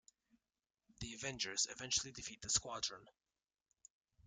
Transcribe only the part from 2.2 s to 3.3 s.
the Squadron.